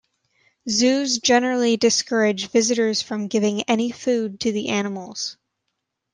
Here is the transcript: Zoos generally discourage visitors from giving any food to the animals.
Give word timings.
Zoos 0.67 1.19
generally 1.19 1.77
discourage 1.77 2.47
visitors 2.49 3.03
from 3.03 3.27
giving 3.27 3.61
any 3.69 3.91
food 3.91 4.39
to 4.39 4.51
the 4.51 4.69
animals. 4.69 5.37